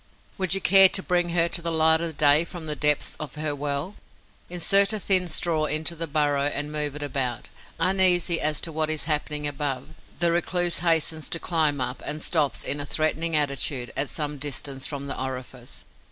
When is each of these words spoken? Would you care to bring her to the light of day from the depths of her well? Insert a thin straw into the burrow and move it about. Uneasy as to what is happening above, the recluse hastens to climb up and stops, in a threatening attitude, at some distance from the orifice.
Would 0.39 0.55
you 0.55 0.61
care 0.61 0.89
to 0.89 1.03
bring 1.03 1.29
her 1.29 1.47
to 1.49 1.61
the 1.61 1.71
light 1.71 2.01
of 2.01 2.17
day 2.17 2.43
from 2.43 2.65
the 2.65 2.75
depths 2.75 3.15
of 3.19 3.35
her 3.35 3.53
well? 3.55 3.97
Insert 4.49 4.93
a 4.93 4.99
thin 4.99 5.27
straw 5.27 5.65
into 5.65 5.95
the 5.95 6.07
burrow 6.07 6.45
and 6.45 6.71
move 6.71 6.95
it 6.95 7.03
about. 7.03 7.49
Uneasy 7.79 8.41
as 8.41 8.59
to 8.61 8.71
what 8.71 8.89
is 8.89 9.03
happening 9.03 9.45
above, 9.45 9.89
the 10.17 10.31
recluse 10.31 10.79
hastens 10.79 11.29
to 11.29 11.39
climb 11.39 11.79
up 11.79 12.01
and 12.03 12.23
stops, 12.23 12.63
in 12.63 12.79
a 12.79 12.83
threatening 12.87 13.35
attitude, 13.35 13.93
at 13.95 14.09
some 14.09 14.39
distance 14.39 14.87
from 14.87 15.05
the 15.05 15.15
orifice. 15.21 15.85